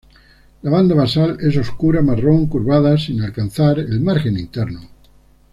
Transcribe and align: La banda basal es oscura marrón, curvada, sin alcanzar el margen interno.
La 0.63 0.71
banda 0.71 0.95
basal 0.95 1.37
es 1.41 1.55
oscura 1.57 2.01
marrón, 2.01 2.47
curvada, 2.47 2.97
sin 2.97 3.21
alcanzar 3.21 3.77
el 3.77 4.01
margen 4.01 4.35
interno. 4.39 4.81